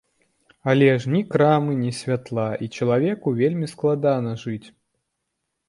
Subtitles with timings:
[0.71, 4.67] Але ж ні крамы, ні святла, і чалавеку вельмі складана жыць.